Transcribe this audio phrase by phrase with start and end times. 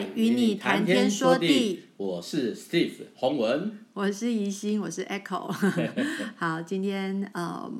[0.00, 5.52] 爱与你谈天说地，我是 Steve 洪文，我是怡心，我是 Echo。
[6.36, 7.70] 好，今天呃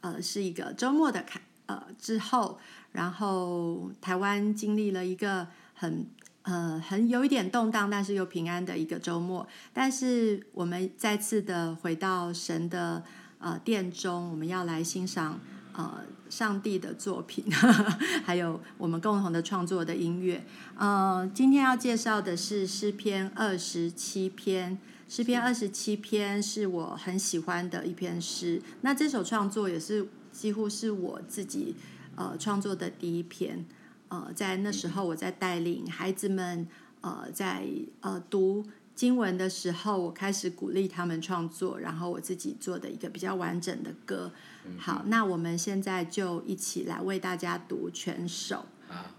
[0.00, 2.58] 呃是一个周末的开呃之后，
[2.92, 6.06] 然后台湾经历了一个很
[6.44, 9.46] 呃很有一点动荡，但是又平安的一个周末。
[9.74, 13.04] 但是我们再次的回到神的
[13.38, 15.38] 呃殿中，我们要来欣赏。
[15.76, 17.44] 呃，上帝的作品，
[18.24, 20.42] 还有我们共同的创作的音乐。
[20.76, 24.78] 呃，今天要介绍的是诗篇二十七篇。
[25.08, 28.60] 诗篇二十七篇是我很喜欢的一篇诗。
[28.80, 31.76] 那这首创作也是几乎是我自己
[32.16, 33.64] 呃创作的第一篇。
[34.08, 36.66] 呃，在那时候我在带领孩子们
[37.02, 37.66] 呃在
[38.00, 38.64] 呃读
[38.96, 44.32] 经文的时候，我开始鼓励他们创作，然后我自己做的一个比较完整的歌。
[44.78, 48.64] 好，那我们现在就一起来为大家读全首。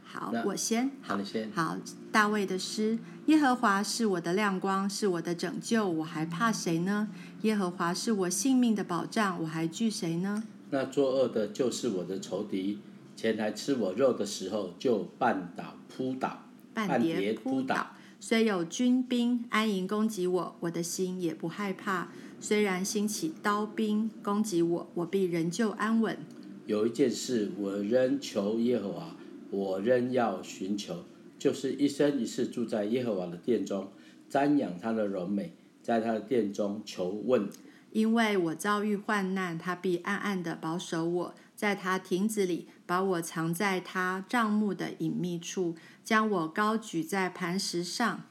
[0.03, 0.89] 好，我先。
[1.01, 1.51] 好，你先。
[1.51, 1.77] 好，
[2.11, 7.09] 大卫的诗：耶和华是我的亮光，是我的拯救，我还怕谁呢？
[7.43, 10.43] 耶和华是我性命的保障，我还惧谁呢？
[10.71, 12.79] 那作恶的就是我的仇敌，
[13.15, 17.91] 前来吃我肉的时候，就绊倒扑倒，半跌扑倒。
[18.19, 22.09] 虽有军兵安营攻击我，我的心也不害怕。
[22.39, 26.17] 虽然兴起刀兵攻击我，我必仍旧安稳。
[26.65, 29.15] 有一件事，我仍求耶和华，
[29.51, 31.05] 我仍要寻求，
[31.37, 33.91] 就是一生一世住在耶和华的殿中，
[34.29, 37.47] 瞻仰他的荣美，在他的殿中求问。
[37.91, 45.75] 因为我遭遇患难，他必暗暗地保守我，在他亭子里把我藏在他帐幕的隐秘处。
[46.07, 48.21] 将我高举在磐石上。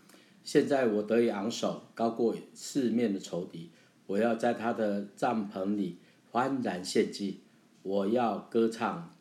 [0.43, 3.71] 现在我得以昂首，高过四面的仇敌。
[4.07, 5.99] 我要在他的帐篷里
[6.31, 7.43] 欢然献祭。
[7.83, 9.15] 我要歌唱，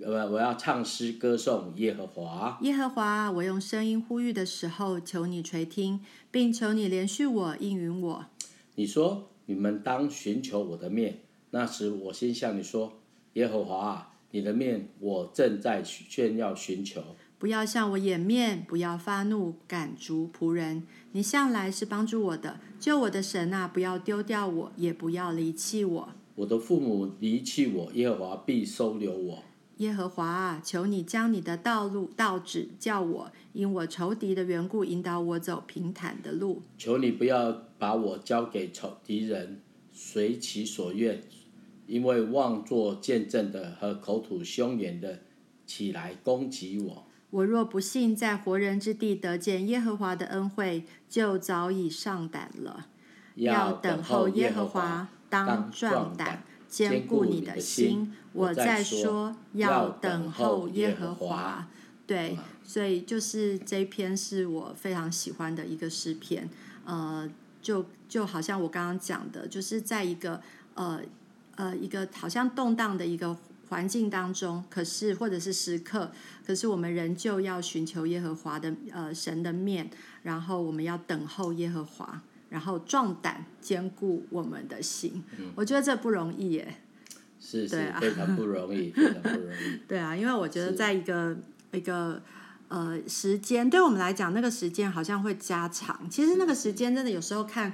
[0.00, 2.58] 呃，我要唱诗歌颂耶和华。
[2.60, 5.98] 耶和华，我用声音呼吁的时候，求你垂听，
[6.30, 8.26] 并求你怜恤我，应允我。
[8.74, 11.20] 你说，你们当寻求我的面。
[11.52, 13.00] 那时我先向你说：
[13.32, 17.02] 耶和华，你的面我正在炫耀寻求。
[17.42, 20.86] 不要向我掩面，不要发怒赶逐仆人。
[21.10, 23.66] 你向来是帮助我的，救我的神啊！
[23.66, 26.08] 不要丢掉我，也不要离弃我。
[26.36, 29.42] 我的父母离弃我，耶和华必收留我。
[29.78, 36.62] 耶和华啊，求你将你的道路道指叫我，因我仇敌的缘故，引导我走平坦的路。
[36.78, 39.60] 求你不要把我交给仇敌人，
[39.92, 41.20] 随其所愿，
[41.88, 45.22] 因为妄作见证的和口吐凶言的
[45.66, 47.04] 起来攻击我。
[47.32, 52.88] 我若不幸在活人之地得见耶和华的恩惠，就早已上胆了。
[53.36, 58.12] 要等候耶和华，当壮胆，坚固你的心。
[58.34, 61.66] 我在说，要等候耶和华。
[62.06, 66.50] 对，所以就是这一篇是我非常喜欢的一个诗篇。
[66.84, 67.26] 呃，
[67.62, 70.42] 就就好像我刚刚讲的，就是在一个
[70.74, 71.00] 呃
[71.54, 73.34] 呃一个好像动荡的一个。
[73.72, 76.12] 环境当中，可是或者是时刻，
[76.46, 79.88] 可是我们仍旧要寻求耶和华的呃神的面，
[80.24, 85.24] 然后我们要等候耶和华，然后壮胆坚固我们的心。
[85.38, 86.76] 嗯、我觉得这不容易耶，
[87.40, 89.80] 是是、啊、非常不容易，非常不容易。
[89.88, 91.34] 对啊，因为我觉得在一个
[91.72, 92.20] 一个
[92.68, 96.10] 呃时间，对我们来讲，那个时间好像会加长。
[96.10, 97.72] 其实那个时间真的有时候看。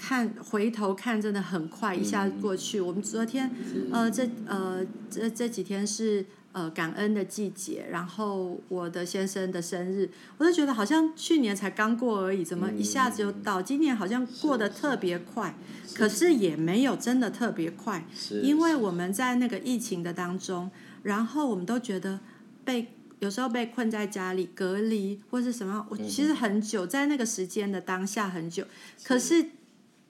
[0.00, 2.78] 看回头看，真的很快，一下过去。
[2.78, 3.50] 嗯、我们昨天，
[3.90, 10.08] 呃，这呃这这几天是呃感恩的季节，然后我的先生的生日，
[10.38, 13.60] 我就觉得好像去年才刚过而已，怎么一下子就到？
[13.60, 15.54] 今年好像过得特别快，
[15.94, 18.06] 可是也没有真的特别快，
[18.42, 20.70] 因为我们在那个疫情的当中，
[21.02, 22.20] 然后我们都觉得
[22.64, 28.64] 被有时候被困在家里隔离或是什么，我其实很久在那个时间的当下很久，
[29.02, 29.44] 可是。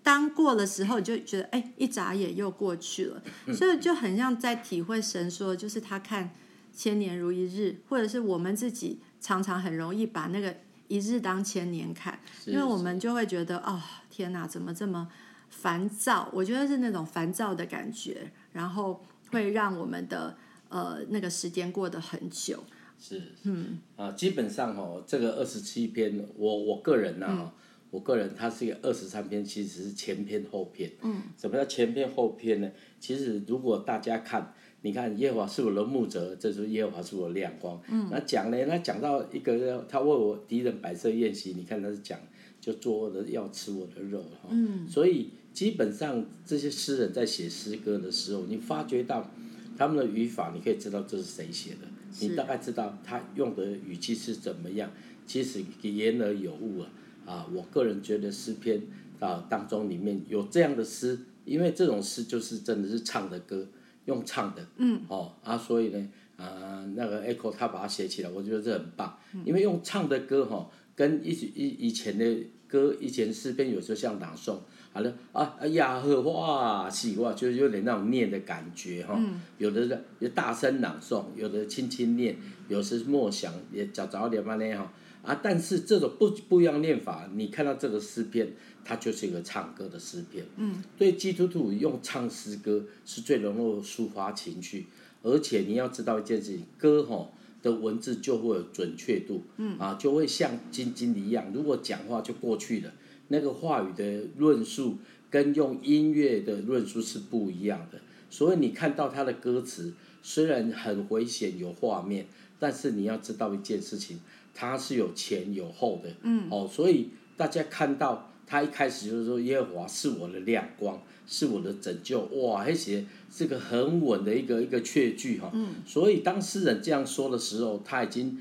[0.08, 6.30] 当过的时候，你就觉得哎，一眨眼又过去了，所以就很像在体会神说，就是他看
[6.74, 10.56] 千年如一日，或者是我们自己常常很容易把那个
[10.86, 13.78] 一日当千年看，因为我们就会觉得哦，
[14.08, 15.06] 天哪，怎么这么
[15.50, 16.30] 烦躁？
[16.32, 20.38] 我觉得是那种烦躁的感觉，然后会让我们的
[20.70, 22.64] 呃那个时间过得很久。
[22.98, 27.36] 是，嗯啊，基本上哦，这个二十七篇，我我个人呢、啊。
[27.40, 27.52] 嗯
[27.90, 30.90] 我个人，它是一个二十三篇，其实是前篇后篇。
[31.02, 31.22] 嗯。
[31.36, 32.70] 什么叫前篇后篇呢？
[33.00, 37.80] 其实如果大家看，你看耶和华是我的牧者，这是耶和华是我的亮光。
[37.90, 38.08] 嗯。
[38.10, 38.64] 那讲呢？
[38.66, 42.18] 那讲到一个，他为我敌人摆设宴席，你看他是讲，
[42.60, 44.48] 就作恶的要吃我的肉哈。
[44.50, 44.86] 嗯。
[44.88, 49.30] 所以基本上这些诗人在写诗歌的时候，你发觉到
[49.76, 51.88] 他们的语法，你可以知道这是谁写的。
[52.20, 54.90] 你大概知道他用的语气是怎么样。
[55.26, 56.90] 其实言而有物啊，
[57.28, 58.80] 啊，我个人觉得诗篇
[59.20, 63.68] 啊当中里面有这样的诗，因为这种诗就是真的是唱的歌，
[64.06, 66.08] 用唱的，嗯，哦啊，所以呢，
[66.38, 72.24] 啊，那个 Echo 他把它写起来，我觉得这很棒，因为用唱的歌哈、哦，跟以以以前的
[72.66, 74.56] 歌，以前诗篇有时候像朗诵。
[74.90, 79.40] 好了啊，哎呀呵，哇，喜哇，就是有点那种念的感觉哈、嗯。
[79.58, 82.36] 有的是有大声朗诵，有的轻轻念，
[82.68, 84.90] 有时默想，也早早点嘛呢哈。
[85.22, 88.52] 啊，但是这种不不一样念法，你看到这个诗篇，
[88.84, 90.44] 它就是一个唱歌的诗篇。
[90.56, 90.82] 嗯。
[90.96, 94.86] 对基督徒用唱诗歌是最能够抒发情绪，
[95.22, 97.32] 而且你要知道一件事情，歌吼
[97.62, 99.42] 的文字就会有准确度。
[99.56, 99.78] 嗯。
[99.78, 102.92] 啊，就会像金金一样，如果讲话就过去了。
[103.30, 104.96] 那个话语的论述
[105.28, 108.00] 跟用音乐的论述是不一样的，
[108.30, 109.92] 所以你看到他的歌词
[110.22, 112.26] 虽然很危险有画面，
[112.58, 114.18] 但是你要知道一件事情，
[114.58, 128.40] 它是有前有后的，嗯，哦，所以大家看到他一开始就是说耶和华是我的亮光，是我的拯救，哇，而且是个很稳的一个一个确据哈，嗯，所以当诗人这样说的时候，他已经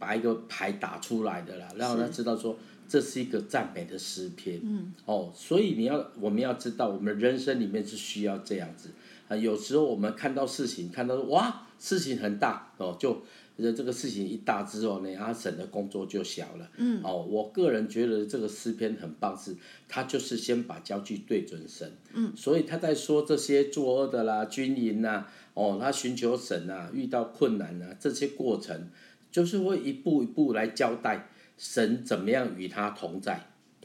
[0.00, 2.58] 把一个牌打出来的了，让他知道说。
[2.88, 8.90] 这是一个赞美的诗篇，嗯，哦，所以你要，我们要知道，我们人生里面是需要这样子。
[9.28, 9.36] 啊。
[9.36, 13.22] 有时候我们看到事情，看到哇，事情很大哦，就
[13.70, 19.54] 这个事情一大之后呢，阿神的工作就小了，嗯，哦，我个人觉得这个诗篇很棒，是
[19.86, 28.88] 他就是先把焦距对准神，嗯，所以他在说这些作恶的啦、军营呐，哦，他寻求神啊，遇到困难啊，这些过程
[29.30, 31.28] 就是会一步一步来交代。
[31.58, 33.38] 神怎么样与他同在？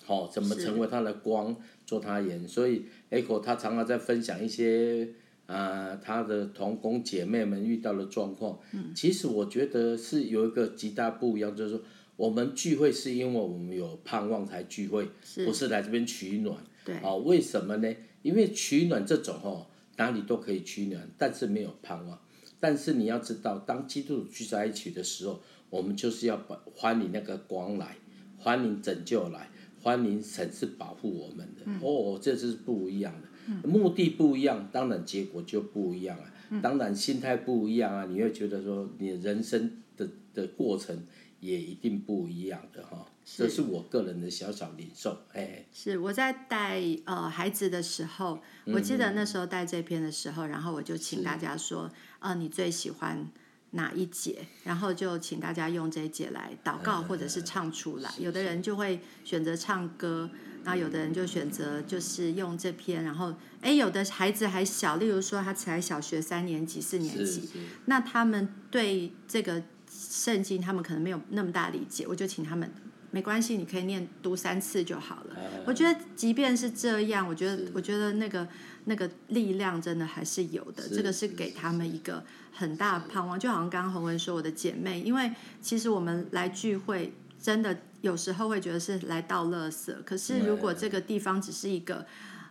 [0.03, 2.47] 好、哦，怎么成为他的光，做他盐？
[2.47, 8.59] 所以 Echo 他常常在分享一些啊、呃，他的同工姐妹们遇到的状况。
[8.71, 11.81] 嗯，其实我觉得是有一个极大不一样，就是说
[12.15, 16.55] 我们聚会是因为我们有盼望才聚会，是不是来这边取暖？
[16.85, 17.91] 对，哦，为什么呢？
[18.21, 19.65] 因为取暖这种哦，
[19.97, 22.19] 哪里都可以取暖，但是没有盼望。
[22.59, 25.41] 但是你要知道，当基督徒聚在一起的时候。
[25.69, 27.97] 我们就是要把欢迎那个光来，
[28.37, 29.49] 欢迎拯救来，
[29.81, 31.63] 欢迎神是保护我们的。
[31.65, 36.25] 嗯、哦，这是不一样的，嗯、目的不一样，当然结果就不一样啊。
[36.49, 41.05] 嗯、当然心态不一样啊，你会觉得说你人生的的过程
[41.39, 43.05] 也一定不一样的哈。
[43.25, 45.17] 这是我个人的小小领受。
[45.33, 53.27] 哎，是我在带呃孩子的时候，我记得那时候带这篇的时候，嗯、然后我就请大家说，呃，你最喜欢。
[53.71, 54.47] 哪一节？
[54.63, 58.09] 然后就请大家用这一节来祷告，或者是唱出来。
[58.17, 60.29] 有的人就会选择唱歌，
[60.67, 63.05] 然后有的人就选择就是用这篇。
[63.05, 67.49] 然后，哎，有的孩子还小，例如说他才小学三年级、四年级，
[67.85, 72.05] 那他们对这个圣经，他们可能没有那么大理解。
[72.05, 72.69] 我就请他们，
[73.11, 75.37] 没关系，你可以念读三次就好了。
[75.65, 78.45] 我觉得，即便是这样，我觉得，我觉得那个。
[78.89, 82.23] 那个力量真的还是有的，这个是给他们一个
[82.53, 83.37] 很大的盼望。
[83.37, 85.29] 就好像刚刚洪文说，我的姐妹，因为
[85.59, 89.93] 其实我们来聚会，真的有时候会觉得是来倒垃圾。
[90.05, 92.05] 可是如果这个地方只是一个。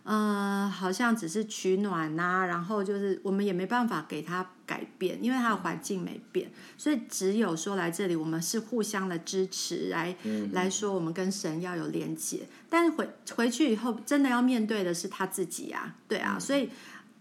[0.09, 12.47] 呃，好像只是取暖呐、啊，然后就是我们也没办法给他改变，因为他的环境没变，所以只有说来这里，我们是互相的支持，来、嗯、来说我们跟神要有连接。
[12.69, 16.69] 但是回回去以后，真的要面对的是他自己啊，对啊，嗯、所以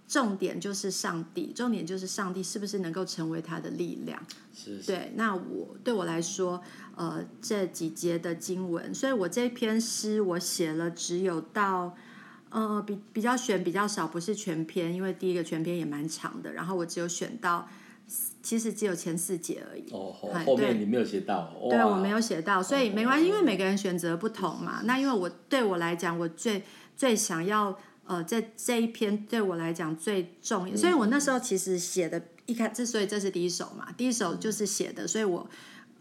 [0.09, 4.23] 重点就是上帝，重点就是上帝是不是能够成为他的力量？
[4.55, 4.87] 是，是。
[4.87, 6.63] 对，那我对我来说，
[6.95, 11.97] 呃，这几节的经文，所以我这篇诗我写了，只有到。
[12.49, 17.69] 呃，比比较选比较少，不是全篇，因为第一个全篇也蛮长的，然后我只有选到，
[18.41, 19.85] 其实只有前四节而已。
[19.91, 20.15] 哦，
[20.47, 21.53] 后面你没有写到。
[21.69, 24.81] 对，我没有写到，所以没关系，因为每个人选择不同嘛。
[24.85, 26.63] 那因为我对我来讲，我最
[26.97, 35.49] 最想要呃，在这一篇对我来讲最重要，所以我那时候其实写的一开，之所以这是第一首嘛，第一首就是写的，所以我。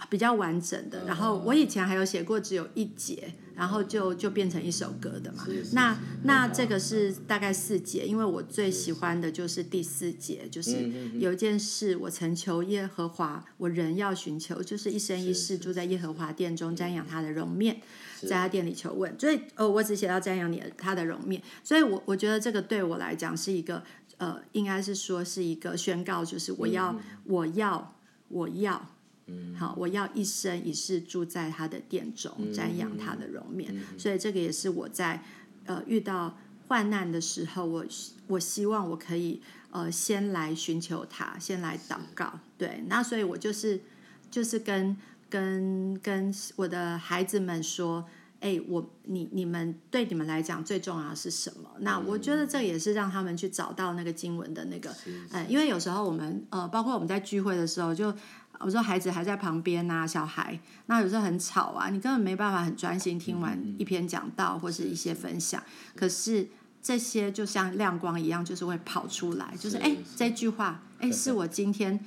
[0.09, 5.47] 比较完整的，然后我以前还有写过只有一节，然后就就变成一首歌的嘛。
[5.71, 17.81] 那那这个是大概四节，因为我最喜欢的就是第四节，就是有一件事我曾求耶和华，我人要寻求，就是一生一世住在耶和华殿中瞻仰他的容面，
[18.21, 19.17] 在他店里求问。
[19.17, 23.81] 所以呃，我只写到瞻仰你他的容面，所以我我觉得这个对我来讲是一个
[24.17, 27.95] 呃，应该是说是一个宣告，就是我要我要
[28.27, 28.89] 我要。
[29.27, 33.75] 嗯，好，我要一生一世住在他的殿中，瞻仰他的容面。
[33.97, 35.23] 所以这个也是我在
[35.65, 37.85] 呃遇到患难的时候，我
[38.27, 39.41] 我希望我可以
[39.71, 42.39] 呃先来寻求他，先来祷告。
[42.55, 43.81] 对，那所以我就是
[44.29, 44.95] 就是跟
[45.27, 48.05] 跟跟我的孩子们说，
[48.41, 51.71] 哎，我你你们对你们来讲最重要的是什么？
[51.79, 54.95] 那我觉得这也是让他们去找到那个经文的那个，
[55.31, 58.13] 嗯，因为有时候我们呃，包括我们在聚会的时候就。
[58.59, 65.61] 我说孩子还在旁边啊，小孩，那有时候很吵啊，你根本没办法很专心听完一篇讲道或是一些分享。
[65.95, 66.47] 可是
[66.81, 71.99] 这些就像亮光一样，就是会跑出来，就是哎，这句话，哎， 是我今天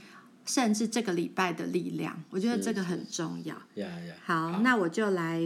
[0.46, 2.22] 甚至这个礼拜的力量。
[2.30, 3.56] 我觉得这个很重要。
[4.24, 5.42] 好，那我就来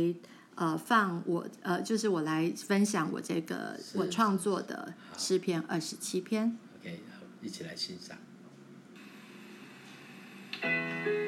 [0.55, 6.57] 呃放我呃，就是我来分享我这个我创作的诗篇二十七篇。
[6.81, 8.17] OK，好，一起来欣赏。
[10.63, 11.22] Música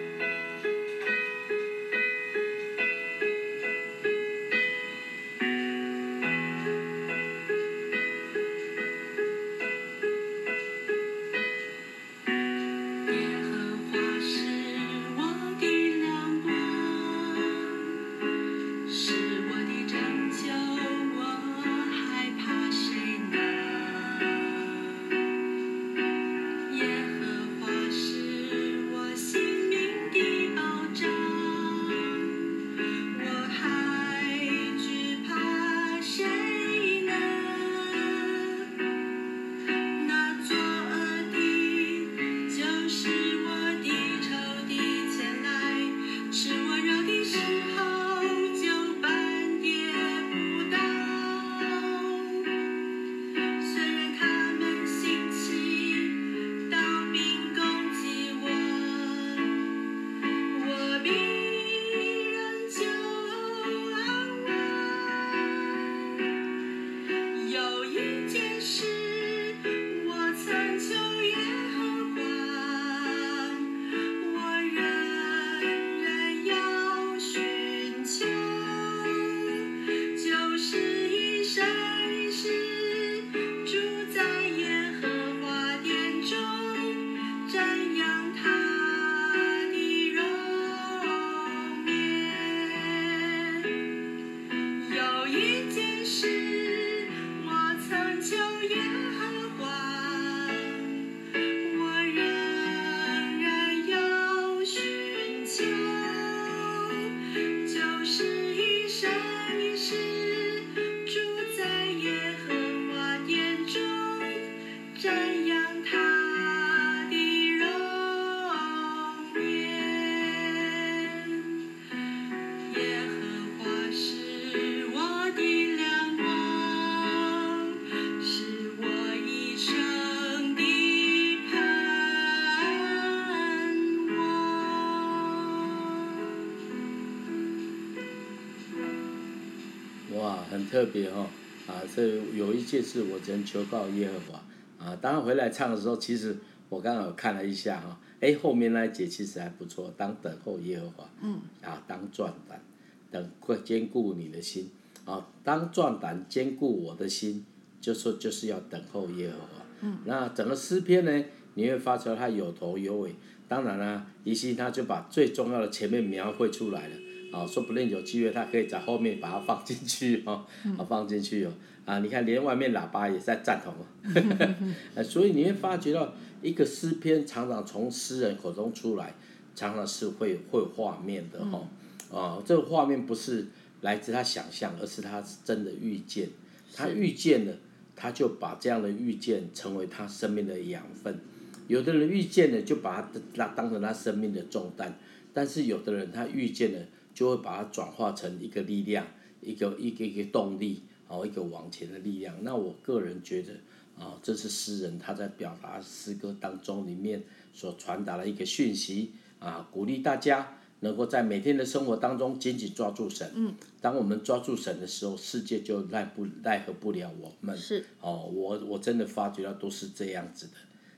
[140.64, 141.26] 特别哈
[141.66, 144.96] 啊，这有一件事我曾求告耶和华啊。
[144.96, 146.36] 当然回来唱的时候，其实
[146.68, 149.92] 我刚好看了一下哈，哎，后面那一节其实还不错。
[149.96, 152.62] 当等候耶和华，嗯，啊，当壮胆，
[153.10, 154.70] 等会坚固你的心
[155.04, 155.26] 啊。
[155.42, 157.44] 当壮胆坚固我的心，
[157.80, 159.64] 就说就是要等候耶和华。
[159.80, 163.14] 嗯，那整个诗篇呢，你会发出它有头有尾。
[163.46, 166.96] 当然啦，以西他就把最重要的前面描绘出来了。
[167.34, 170.46] 啊，说不定有机会，他可以在后面把它放进去 哦，
[170.78, 171.52] 啊，放进去哦，
[171.84, 179.14] 啊，你看连外面喇叭也在赞同哦， 所以你会发觉到一个诗篇常常从诗人口中出来，
[179.56, 181.68] 常常是会会有画面的哈，
[182.16, 183.48] 啊，这个画面不是
[183.80, 186.28] 来自他想象，而是他真的遇见，
[186.72, 187.52] 他遇见了，
[187.96, 191.18] 他就把这样的遇见成为他生命的养分，
[191.66, 194.96] 有的人遇见了就把他当成他生命的重担，
[195.32, 196.78] 但是有的人他遇见了。
[197.14, 199.06] 就会把它转化成一个力量，
[199.40, 202.34] 一个一个一个动力，哦，一个往前的力量。
[202.42, 203.52] 那我个人觉得，
[203.96, 213.30] 啊，这是诗人他在表达诗歌当中里面所传达的一个讯息，啊，鼓励大家能够在每天的生活当中紧紧抓住神。
[213.34, 213.54] 嗯。
[213.80, 217.56] 当我们抓住神的时候，世界就奈不奈何不了我们。
[217.56, 217.84] 是。
[218.00, 220.54] 哦，我我真的发觉到都是这样子的。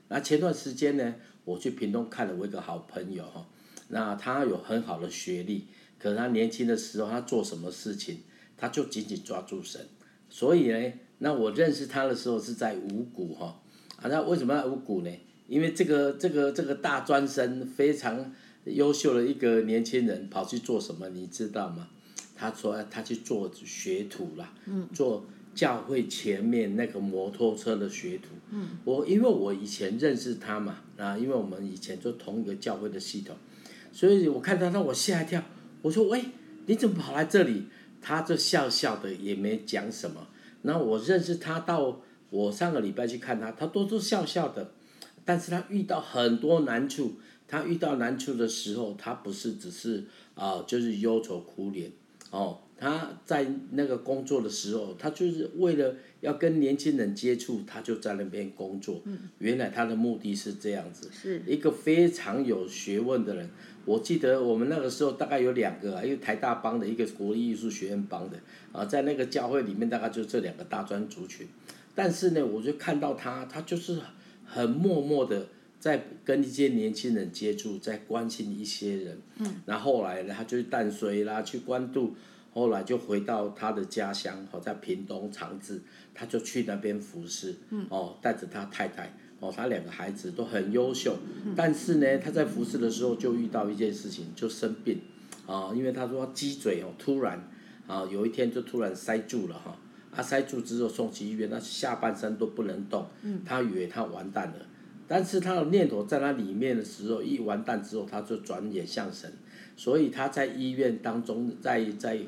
[0.09, 3.47] 那前段时间呢，我去屏东看了我一个好朋友哈，
[3.89, 5.67] 那他有很好的学历。
[5.99, 8.19] 可是他年轻的时候，他做什么事情，
[8.57, 9.81] 他就紧紧抓住神。
[10.29, 13.61] 所以呢，那我认识他的时候是在五谷哈。
[13.97, 15.11] 啊，那为什么要五谷呢？
[15.49, 18.33] 因为这个这个这个大专生非常
[18.65, 21.09] 优秀的一个年轻人，跑去做什么？
[21.11, 21.88] 你知道吗？
[22.35, 24.53] 他说他去做学徒啦，
[24.93, 25.25] 做
[25.55, 28.29] 教会前面那个摩托车的学徒。
[28.50, 33.35] 嗯，我因为我以前认识他嘛，啊，因为我们以前做同一个教会的系统，
[33.93, 35.43] 所以我看到他，我吓一跳。
[35.87, 36.25] 我说：“喂，
[36.66, 37.66] 你怎么跑来这里？”
[38.02, 40.28] 他就笑笑的，也没讲什么。
[40.62, 42.00] 那我认识他到
[42.31, 44.73] 我上个礼拜去看他，他都是笑笑的。
[45.25, 47.14] 但是他遇到很多难处，
[47.49, 51.90] 他遇到难处的时候，他不是只是啊、就是忧愁苦脸
[52.31, 52.59] 哦。
[52.78, 55.95] 他在那个工作的时候，他就是为了
[56.26, 59.00] 要跟年轻人接触，他就在那边工作。
[59.04, 63.49] 嗯、原来他的目的是这样子，是一个非常有学问的人。
[63.85, 68.37] 我记得我们那个时候大概有两个，一个台大帮的，一个国立艺术学院帮的
[68.73, 71.47] 啊，在那个教会里面，大概就这两个大专族群。
[71.95, 74.00] 但是呢，我就看到他，他就是
[74.45, 75.47] 很默默的
[75.78, 79.18] 在跟一些年轻人接触，在关心一些人。
[79.38, 79.47] 嗯。
[79.64, 82.16] 然后后来呢，他就去淡水啦，去关渡。
[82.52, 85.78] 后来就回到他的家乡，好在屏东长治，
[86.17, 87.55] 他就去那边服侍，
[87.91, 91.15] 哦，带着他太太，哦，他两个孩子都很优秀，
[91.55, 95.01] 但是呢，他在服侍的时候就遇到一件事情，就生病，
[95.47, 97.47] 啊，因为他说鸡嘴哦，突然，
[97.87, 99.79] 啊，有一天就突然塞住了哈，
[100.17, 103.07] 啊，塞住之后送去医院，他下半身都不能动，
[103.45, 104.67] 他以为他完蛋了，
[105.07, 109.31] 但是他的念头在他里面的时候，一完蛋之后，他就转眼向神，
[109.77, 112.19] 所以他在医院当中，在在。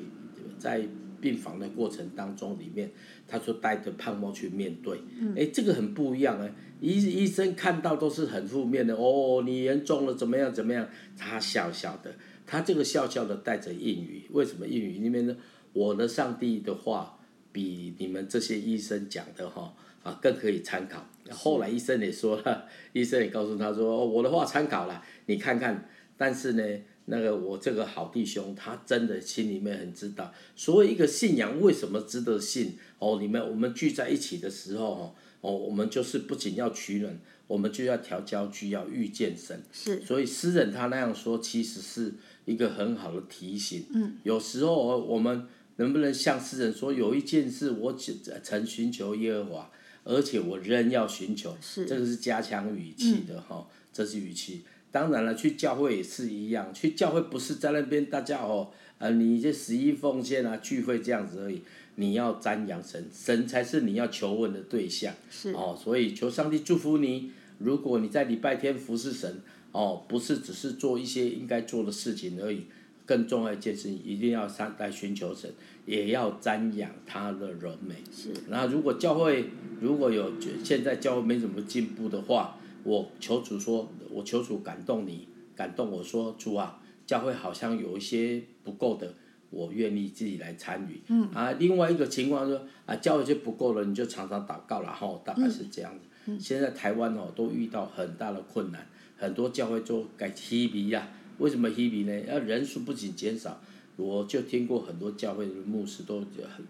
[0.57, 0.85] 在
[1.19, 2.89] 病房的过程当中，里面
[3.27, 5.01] 他说带着盼望去面对，哎、
[5.37, 6.51] 嗯，这个很不一样哎。
[6.81, 10.87] 医医生看到都是很负面的，哦，你严重了，怎么样怎么样？
[11.17, 12.15] 他笑笑的，
[12.47, 14.95] 他这个笑笑的带着应语，为什么应语？
[14.95, 15.35] 因为呢，
[15.73, 17.19] 我的上帝的话
[17.51, 19.73] 比你们这些医生讲的哈
[20.03, 21.05] 啊更可以参考。
[21.29, 25.89] 后来医生也说了， 医生也告诉他说，哦，我的话参考了，你看看。
[26.17, 26.63] 但是呢。
[27.11, 33.17] 那个我这个好弟兄，他真的心里面很知道，所以一个信仰为什么值得信哦？
[33.19, 39.59] 你们我们聚在一起的时候哦，我们就是不仅要取暖，我们就要调焦距，要遇见神。
[39.73, 39.99] 是。
[40.01, 42.13] 所以诗人他那样说，其实是
[42.45, 43.85] 一个很好的提醒。
[43.91, 44.17] 嗯。
[44.23, 45.47] 有时候我们
[45.77, 47.97] 能不能像诗人说，有一件事我
[48.43, 49.71] 曾寻求耶和华，
[50.03, 51.57] 而且我仍要寻求。
[51.59, 51.85] 是。
[51.85, 54.61] 这个是加强语气的哈，嗯、这是语气。
[54.91, 56.73] 当然了，去教会也是一样。
[56.73, 61.61] 去教会不是在那边大家哦，呃，你这十一奉献啊，聚会这样子而已。
[61.95, 65.13] 你要瞻仰神，神才是你要求问的对象。
[65.29, 67.31] 是哦，所以求上帝祝福你。
[67.59, 69.41] 如果你在礼拜天服侍神，
[69.73, 72.63] 哦，不是只是做一些应该做的事情而已，
[73.05, 75.51] 更重要一件事情，一定要上来寻求神，
[75.85, 77.95] 也要瞻仰他的荣美。
[78.15, 78.29] 是。
[78.47, 79.49] 那如果教会
[79.81, 80.31] 如果有
[80.63, 89.13] 现在教会没怎么进步的话，我求主说，我求主感动你，感动我说主啊，教会好像有一些不够的，
[89.49, 91.01] 我愿意自己来参与。
[91.07, 96.05] 嗯啊，另外一个情况说啊，教会就不够了，你就常常祷告了哈，大概是这样子。
[96.25, 98.87] 嗯嗯、现在台湾哦都遇到很大的困难，
[99.17, 101.07] 很多教会都改稀微呀。
[101.39, 102.25] 为什么稀微呢？
[102.27, 103.61] 要人数不仅减少，
[103.99, 106.23] 我就听过很多教会的牧师都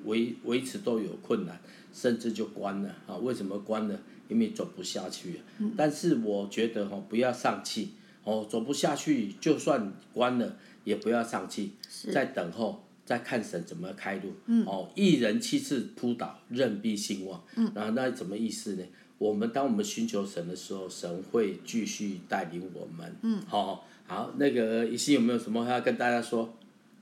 [0.05, 1.61] 维维持都有困难，
[1.93, 3.15] 甚至就关了啊？
[3.17, 3.99] 为什么关了？
[4.27, 5.39] 因为走不下去，
[5.75, 11.71] 但是我觉得哈，不要丧气哦，走不下去，就算关了也不要丧气，
[12.13, 14.31] 在等候，再看神怎么开路。
[14.65, 17.43] 哦，一人七次扑倒，任必兴旺。
[17.55, 18.83] 嗯然后那怎么意思呢？
[19.17, 23.15] 我们当我们寻求神的时候，神会继续带领我们。
[23.23, 26.53] 嗯，好，好，那个一心有没有什么话要跟大家说？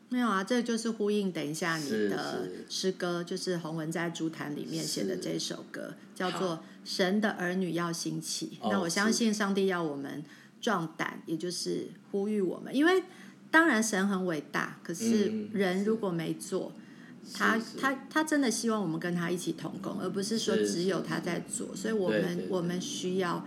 [0.10, 1.30] 没有啊，这就是呼应。
[1.34, 8.58] 等一下，你的诗歌就是洪文在竹坛里面写的这首歌，叫做《神的儿女要兴起》。
[8.70, 10.24] 那我相信上帝要我们
[10.62, 12.74] 壮胆，也就是呼吁我们。
[12.74, 13.04] 因为
[13.52, 16.72] 当然神很伟大，可是人如果没做，
[17.34, 21.76] 他他他真的希望我们跟他一起同工，而不是说只有他在做。
[21.76, 23.46] 所以我们我们需要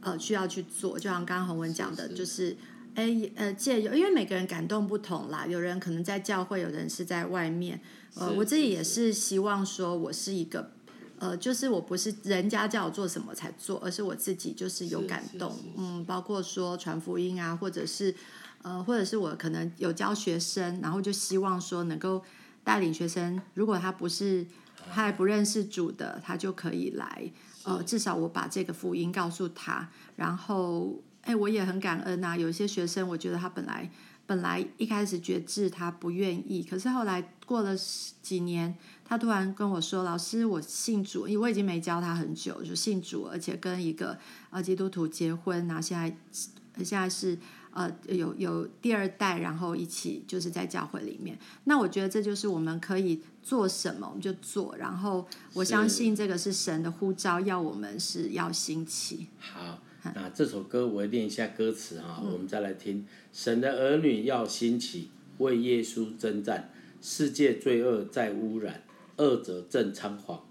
[0.00, 2.56] 呃需要去做，就像刚刚洪文讲的，就是。
[2.94, 7.80] 哎，呃，借由，因为每个人感动不同啦，有人可能在教会，有人是在外面。
[8.14, 10.72] 呃，我自己也是希望说，我是一个，
[11.18, 18.14] 呃，就是我不是人家叫我做什么才做，而是我自己就是有感动，嗯，包括说传福音啊，或者是，
[18.60, 22.22] 呃，或者是我可能有教学生，然后就希望说能够
[22.62, 24.44] 带领学生，如果他不是
[24.92, 27.32] 他还不认识主的，他就可以来，
[27.64, 31.00] 呃，至少我把这个福音告诉他，然后。
[31.22, 32.36] 哎，我也很感恩呐、啊。
[32.36, 33.90] 有一些学生，我觉得他本来
[34.26, 37.76] 本来一开始决志，他不愿意，可是后来过了
[38.20, 44.18] 几年，他突然跟我说：“老师，我信主，因为我已经没教他很久，就信主，而且跟一个
[44.50, 46.16] 呃基督徒结婚，然后现在
[46.82, 47.38] 现在是
[47.72, 51.38] 呃有有第二代，然后一起就是在教会里面。
[51.64, 59.26] 那我觉得这就是我们可以做什么我们就做，然后我相信这个是神的呼召，要我们是要兴起。
[59.38, 63.06] 好，那这首歌我念一下歌词啊，我们再来听。
[63.32, 68.82] 神的儿女要兴起，为耶稣征战，世界罪恶在污染，
[69.18, 70.44] 恶者正猖狂。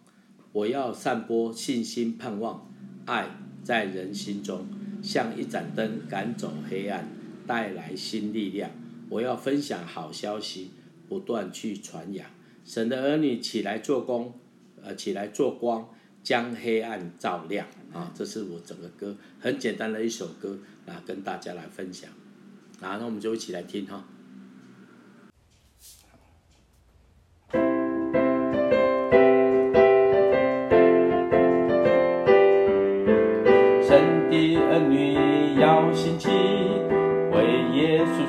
[0.53, 2.71] 我要散播信心、盼望、
[3.05, 3.29] 爱，
[3.61, 4.65] 在人心中，
[5.03, 7.09] 像一盏灯赶走黑暗，
[7.45, 8.71] 带来新力量。
[9.09, 10.71] 我要分享好消息，
[11.09, 12.25] 不断去传扬。
[12.63, 14.33] 神的儿女起来做工，
[14.81, 15.89] 呃，起来做光，
[16.23, 17.67] 将黑暗照亮。
[17.93, 22.09] 啊，这是我整个歌很简单的一首歌啊，跟大家来分享。
[22.79, 24.03] 啊，那我们就一起来听哈。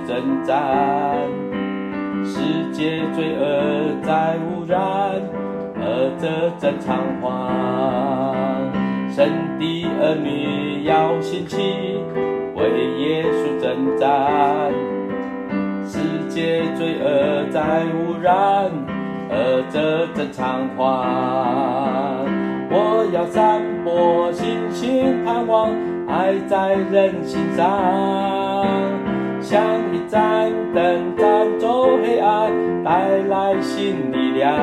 [0.05, 1.27] 征战，
[2.23, 2.39] 世
[2.71, 5.23] 界罪恶在污染，
[5.77, 8.42] 恶者正猖狂。
[9.63, 11.57] 神的儿女要兴起，
[12.57, 12.63] 为
[12.99, 14.73] 耶稣征战。
[15.85, 15.99] 世
[16.29, 18.73] 界罪恶在污染，
[19.31, 22.27] 恶者正猖狂。
[22.71, 25.71] 我要散播信心盼望，
[26.09, 28.67] 爱在人心上。
[29.41, 32.51] 像一盏灯，照走黑暗，
[32.83, 34.59] 带来新力量。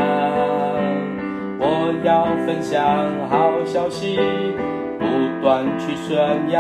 [1.62, 2.82] 我要分享
[3.30, 4.18] 好消息，
[5.10, 6.58] 不断去宣扬。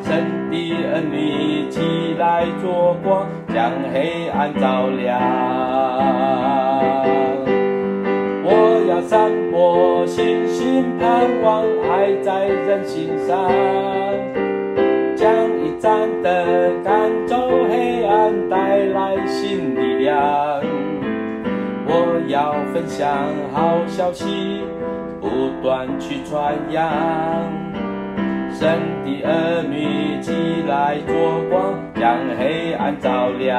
[0.00, 5.20] 神的儿女起来做光，将黑暗照亮。
[8.44, 8.50] 我
[8.88, 13.50] 要散播信心盼望，爱在人心上。
[15.16, 15.28] 将
[15.60, 20.16] 一盏灯赶走黑暗，带来新力量。
[21.90, 23.08] 我要分享
[23.52, 24.62] 好消息，
[25.20, 27.48] 不断去传扬。
[28.52, 30.32] 神的儿女起
[30.66, 33.56] 来做光，将黑暗照亮，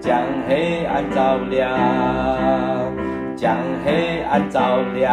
[0.00, 2.96] 将黑暗照亮，
[3.36, 5.04] 将黑暗照亮。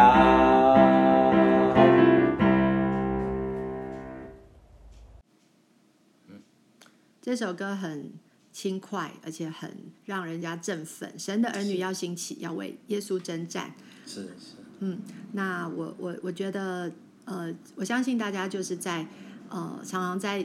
[7.20, 8.12] 这首歌很
[8.52, 11.18] 轻快，而且很让人家振奋。
[11.18, 13.72] 神的儿女要兴起，要为耶稣征战。
[14.06, 14.61] 是是。
[14.82, 14.98] 嗯，
[15.32, 16.90] 那我我我觉得，
[17.24, 19.06] 呃，我相信大家就是在
[19.48, 20.44] 呃，常常在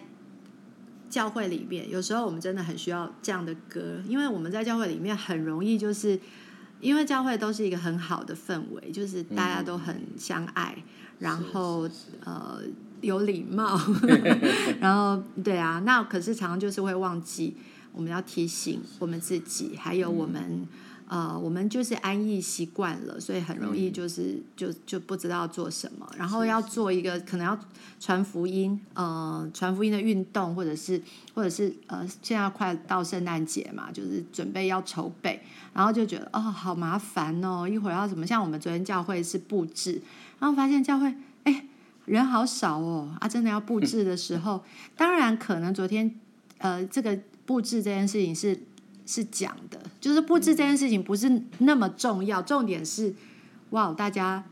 [1.10, 6.19] 教会里面，有时候我们真的很需要这样的歌，因为我们在教会里面很容易就是，
[6.80, 10.84] 因为教会都是一个很好的氛围，就是大家都很相爱，嗯、
[11.19, 11.89] 然后
[12.23, 12.62] 呃。
[13.02, 13.80] 有礼貌，
[14.82, 17.56] 然后对啊，那可是常常就是会忘记，
[17.93, 20.67] 我们要提醒我们自己，还有我们、嗯、
[21.08, 27.58] 呃，我们就是安逸习惯了，所以很容易就是、嗯、就就不知道做什么，然后要做一个可能要
[28.00, 31.02] 传福音，呃，传福音的运动，或者是
[31.34, 35.41] 或者是呃，现在快到圣诞节嘛，就是准备要筹备，
[35.74, 38.28] 然后就觉得哦，好麻烦哦，一会儿要怎么？
[38.28, 40.02] 像我们昨天教会是布置，
[40.39, 41.65] 然后发现教会哎。
[42.08, 44.63] 人好少哦，啊，真的要布置的时候，
[44.96, 46.10] 当然可能昨天，
[46.58, 48.58] 呃，这个布置这件事情是
[49.08, 53.15] 是讲的，就是布置这件事情不是那么重要，重点是，
[53.72, 54.43] 哇，大家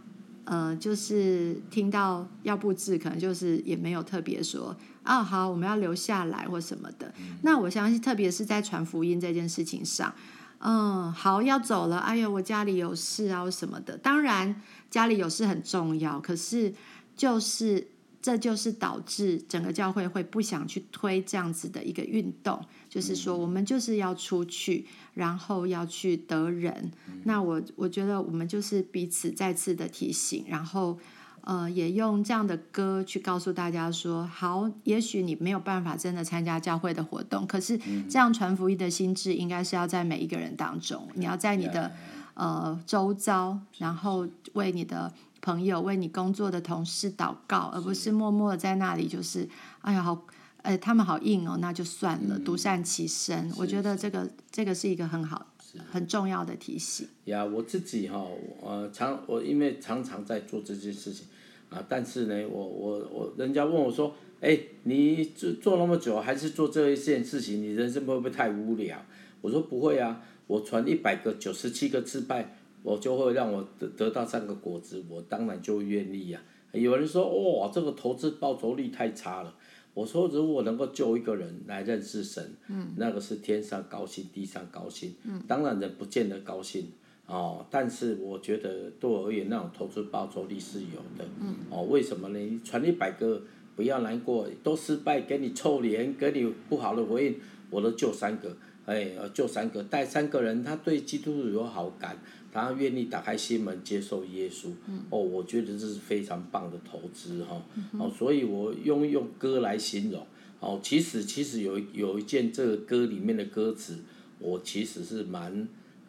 [0.45, 7.13] 呃，就是听到要布置，可能就是也没有特别说，啊，好，我们要留下来或什么的。
[7.43, 10.11] 那我相信，特别是在传福音这件事情上，
[10.59, 13.97] 嗯，好，要走了，哎呦，我家里有事啊，什么的。
[13.97, 16.73] 当然，家里有事很重要，可是。
[17.17, 17.87] 就是，
[18.25, 22.59] 这就是导致整个教会会不想去推这样子的一个运动。
[22.89, 26.91] 就是说，我们就是要出去，然后要去得人。
[27.25, 30.97] 那我我觉得我们就是彼此再次的提醒，然后
[31.41, 37.77] 呃，也用这样的歌去告诉大家说：好，也许你没有办法真的参加教会的活动，可是
[38.09, 41.07] 这样传福音的心智应该是要在每一个人当中。
[41.13, 41.91] 你要在你的
[42.33, 45.13] 呃周遭，然后为你的。
[45.45, 49.47] 朋友为你工作的同事祷告，而不是默默的在那里，就是
[49.81, 50.25] 哎呀，好，
[50.63, 53.51] 哎，他们好硬哦，那就算了，独、嗯、善其身。
[53.55, 55.53] 我觉得这个这个是一个很好、
[55.91, 57.08] 很重要的提醒。
[57.25, 58.25] 呀，我自己哈，
[58.63, 61.27] 呃，常我因为常常在做这件事情
[61.69, 68.97] 啊，但是呢，我我我，人家问我说，哎，你做做那么久，还是做这一件事情，你人生会不会太无聊？
[69.41, 72.58] 我说不会啊，我传一百个，九十七个失败。
[72.85, 76.39] 我就会让我得得到三个果子，我当然就愿意呀、
[76.71, 76.77] 啊。
[76.77, 79.51] 有人说，哇、哦，这个投资报酬率太差了。
[79.95, 85.15] 我说，如果能够救一个人来认识神，嗯，那个是天上高兴，地上高兴。
[85.23, 86.89] 嗯，当然人不见得高兴，
[87.25, 91.25] 哦，但是我觉得对我而言，那种投资报酬率是有的。
[91.41, 92.61] 嗯，哦，为什么呢？
[92.63, 93.41] 传一百个，
[93.75, 97.35] 不要难过，都失败，给你臭脸，给你不好的回应，
[97.71, 98.55] 我都救三个。
[98.85, 102.15] 哎，救三个，带三个人，他对基督徒有好感，
[102.55, 104.69] 他愿意打开心门接受耶稣。
[104.87, 107.61] 嗯、哦，我觉得这是非常棒的投资哈。
[107.75, 110.25] 嗯、哦，所以我用用歌来形容。
[110.61, 113.99] 哦，其实其实有有一件这个歌里面的歌词，
[114.39, 115.67] 我其实是蛮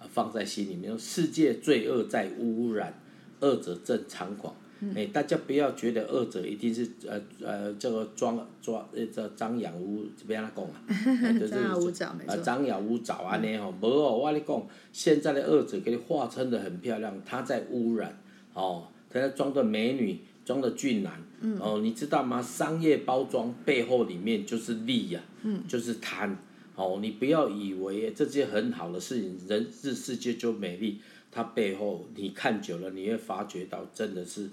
[0.08, 0.96] 放在心里面。
[0.96, 2.94] 世界罪恶在污染，
[3.40, 4.54] 恶者正猖狂。
[4.94, 10.82] 哎，大家不要觉得二者一定是呃呃这个装装呃这张牙舞怎么样讲啊？
[11.38, 12.34] 就是张牙舞爪没错。
[12.34, 18.18] 啊，张牙舞爪啊，呢吼，无哦，我跟你讲，现在的二者给你化称的很漂亮，他在污染，
[18.52, 22.42] 哦，他在装的美女，装的俊男，嗯、哦，你知道吗？
[22.42, 26.36] 商业包装背后里面就是利呀、啊，嗯、就是贪，
[26.74, 31.00] 哦，你不要以为这些很好的事情，人是世界就美丽。
[31.36, 34.48] 它背后，你看久了，你会发觉到，真的是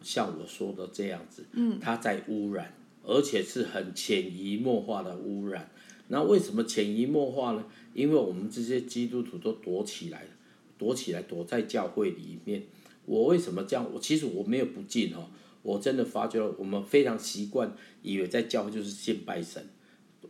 [0.00, 1.44] 像我说的这样子，
[1.80, 2.72] 它在污染，
[3.02, 5.68] 而且是很潜移默化的污染。
[6.06, 7.64] 那为什么潜移默化呢？
[7.92, 10.30] 因为我们这些基督徒都躲起来了，
[10.78, 12.62] 躲起来，躲在教会里面。
[13.04, 13.84] 我为什么这样？
[13.92, 15.28] 我其实我没有不敬哦，
[15.62, 19.68] 我真的发觉我们非常习惯，以为在教会就是敬拜神。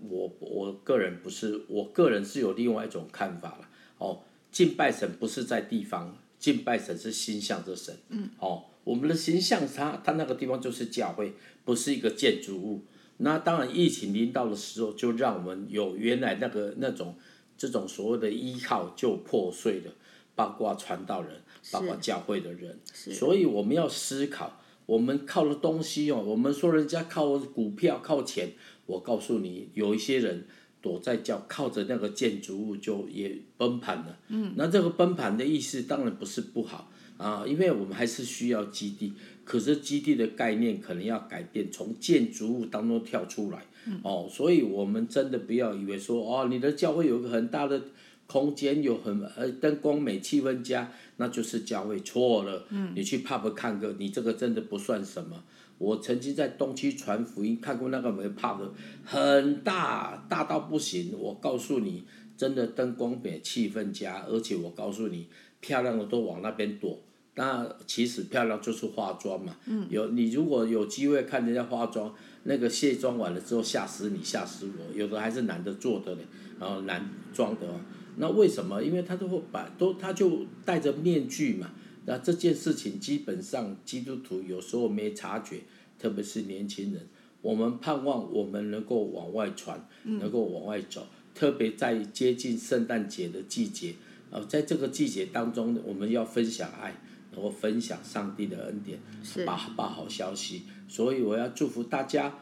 [0.09, 3.68] 我我个人不是，我个人是有另外一种看法了
[3.99, 4.23] 哦。
[4.59, 7.97] 敬拜神不是在地方，敬拜神是心向着神。
[8.09, 11.33] 嗯、哦，我们的形象，他他那个地方就是教会，
[11.64, 12.85] 不是一个建筑物。
[13.18, 17.14] 那当然，疫情临到的时候，就让我们有原来那个那种
[17.57, 19.92] 这种所谓的依靠就破碎了，
[20.35, 21.40] 包括传道人，
[21.71, 22.81] 包括教会的人。
[22.92, 28.55] 所以我们要思考，我们靠的东西哦，我们说人家靠股票靠钱，
[28.87, 30.49] 我告诉你，有一些人。
[30.81, 34.19] 躲在叫靠着那个建筑物就也崩盘了。
[34.29, 39.12] 嗯，那这个崩盘的意思当然不是不好啊，因为我们还是需要基地，
[39.45, 43.64] 可是基地的概念可能要改变，从建筑物当中跳出来。
[43.87, 47.81] 嗯、哦，所以我们真的不要以为说哦，你的教会有个很大的
[48.27, 52.67] 空间，有很呃灯光美、气氛佳，那就是教会错了。
[52.71, 55.43] 嗯，你去 pub 看个，你这个真的不算什么。
[55.79, 58.73] 我曾经在东区传福音，看过那个门怕的，
[59.05, 61.12] 很大，大到不行。
[61.17, 62.05] 我告诉你，
[62.37, 65.29] 真的灯光美，气氛佳，而且我告诉你，
[65.61, 66.99] 漂亮的都往那边躲。
[67.37, 69.57] 那其实漂亮就是化妆嘛。
[69.67, 69.87] 嗯。
[69.88, 72.12] 有你如果有机会看人家化妆，
[72.43, 74.99] 那个卸妆完了之后吓死你，吓死我。
[74.99, 76.23] 有的还是男的做的嘞，
[76.59, 77.69] 然后男装的。
[78.17, 78.83] 那为什么？
[78.83, 81.71] 因为他都会把都他就戴着面具嘛。
[82.09, 85.61] 那这件事情基本上基督徒有时候没察觉，
[85.99, 87.07] 特别是年轻人。
[87.42, 91.07] 我们盼望我们能够往外传，能够往外走。
[91.35, 93.94] 特别在接近圣诞节的季节，
[94.31, 96.94] 呃，在这个季节当中，我们要分享爱，
[97.33, 98.99] 能够分享上帝的恩典，
[99.44, 100.62] 把把好消息。
[100.88, 102.38] 所以我要祝福大家，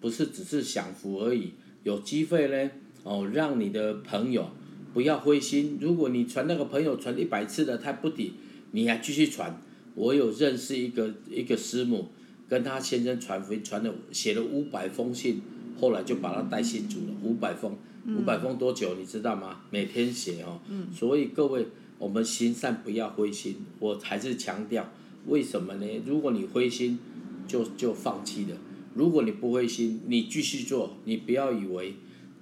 [0.00, 1.52] 不是只是享福而已。
[1.82, 2.70] 有机会呢，
[3.02, 4.48] 哦，让你的朋友
[4.94, 5.78] 不要灰心。
[5.78, 8.32] 如果你传那个朋友传一百次的，他不抵。
[8.72, 9.60] 你还继续传，
[9.94, 12.08] 我有认识一个一个师母，
[12.48, 15.40] 跟她先生传福音，传了写了五百封信，
[15.80, 17.14] 后来就把他带信主了。
[17.22, 19.62] 五百封，五百封多久你知道吗？
[19.70, 20.60] 每天写哦。
[20.68, 21.66] 嗯所以各位，
[21.98, 23.56] 我们行善不要灰心。
[23.78, 24.92] 我还是强调，
[25.26, 25.86] 为什么呢？
[26.06, 26.98] 如果你灰心，
[27.46, 28.56] 就就放弃了。
[28.94, 31.94] 如果你不灰心，你继续做，你不要以为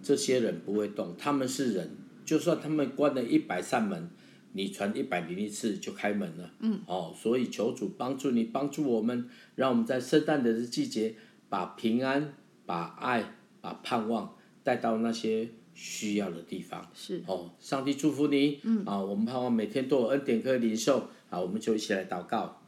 [0.02, 4.10] 这些人不会动，他们是人，就算他们关了一百扇门。
[4.58, 11.14] 你传一百零一次就开门了，嗯，哦，所以求主帮助你，帮助我们，让我们在圣诞的季节，
[11.48, 12.34] 把平安、
[12.66, 16.90] 把爱、把盼望带到那些需要的地方。
[16.92, 22.60] 是，哦，上帝祝福你，嗯，啊，我们盼望每天都有恩典可以领受，啊，我们就一起来祷告。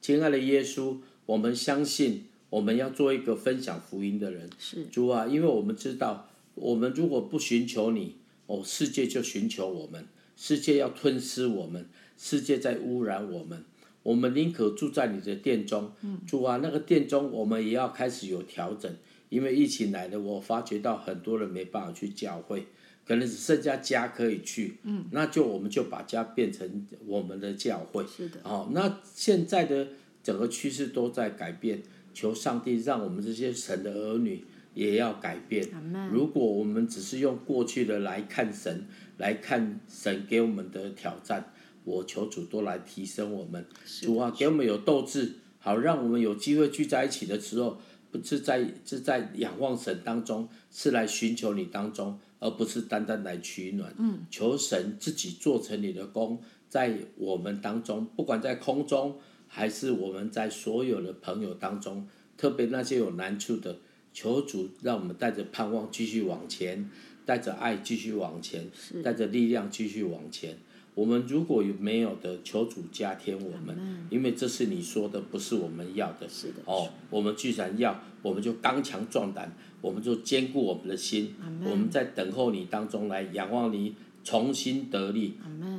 [0.00, 4.50] 亲爱的耶稣，我们相信我们要做一个分享福音的人。
[4.58, 10.04] 是，主啊，因为我们知道，我们如果不寻求你，哦，世界就寻求我们。
[10.42, 11.86] 世界要吞噬我们，
[12.18, 13.64] 世界在污染我们，
[14.02, 15.92] 我们宁可住在你的殿中。
[16.00, 18.92] 嗯、主啊，那个殿中我们也要开始有调整，
[19.28, 22.66] 因为疫情来了，我发觉到很多人没办法去教会，
[23.06, 24.78] 可能只剩下家可以去。
[24.82, 28.04] 嗯、那就我们就把家变成我们的教会。
[28.04, 28.40] 是的。
[28.42, 29.86] 哦，那现在的
[30.24, 31.80] 整个趋势都在改变，
[32.12, 35.68] 求上帝让我们这些神的儿女也要改变。
[36.10, 38.86] 如果我们只是用过去的来看神。
[39.18, 41.52] 来看神给我们的挑战，
[41.84, 43.64] 我求主多来提升我们。
[44.00, 47.78] 主啊，给我们有斗志，好让我们有机会聚在一起的时候，
[48.10, 53.94] 不是在是在仰望神当中，是来寻求你当中，而不是单单来取暖。
[53.98, 63.78] 嗯，求神自己做成你的工，在我们当中，不管在空中，还是我们在所有的朋友当中，特别那些有难处的，
[64.12, 66.90] 求主让我们带着盼望继续往前，
[67.24, 68.66] 带着爱继续往前，
[69.02, 70.56] 带着力量继续往前。
[70.94, 76.28] 我们如果有没有的，求主加添我们，因为这是你说的，不是我们要的。
[76.28, 76.56] 是的。
[76.66, 81.34] 哦，我们既然要，我们就刚强壮胆，我们就坚固我们的心。
[81.64, 85.38] 我们在等候你当中来仰望你，重新得力。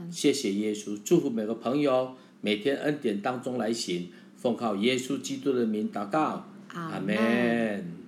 [0.10, 6.48] 谢谢耶稣，祝福每个朋友，每天恩典当中来行，奉靠耶稣基督的名祷告。
[6.74, 8.03] 阿门。